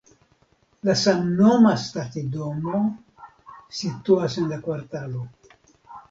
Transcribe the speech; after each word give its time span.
La 0.87 0.93
samnoma 0.99 1.73
stacidomo 1.81 2.81
situas 3.81 4.39
en 4.45 4.49
la 4.53 4.59
kvartalo. 4.69 5.21